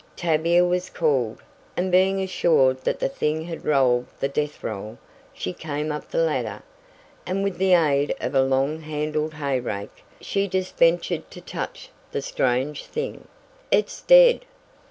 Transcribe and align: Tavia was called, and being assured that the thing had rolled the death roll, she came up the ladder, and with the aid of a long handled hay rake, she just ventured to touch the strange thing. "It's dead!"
Tavia 0.15 0.65
was 0.65 0.89
called, 0.89 1.43
and 1.77 1.91
being 1.91 2.21
assured 2.23 2.81
that 2.85 2.99
the 2.99 3.07
thing 3.07 3.43
had 3.43 3.63
rolled 3.65 4.07
the 4.19 4.27
death 4.27 4.63
roll, 4.63 4.97
she 5.31 5.53
came 5.53 5.91
up 5.91 6.09
the 6.09 6.17
ladder, 6.23 6.63
and 7.27 7.43
with 7.43 7.59
the 7.59 7.73
aid 7.75 8.15
of 8.19 8.33
a 8.33 8.41
long 8.41 8.79
handled 8.79 9.35
hay 9.35 9.59
rake, 9.59 10.03
she 10.19 10.47
just 10.47 10.75
ventured 10.75 11.29
to 11.29 11.39
touch 11.39 11.89
the 12.13 12.21
strange 12.23 12.85
thing. 12.87 13.27
"It's 13.69 14.01
dead!" 14.01 14.45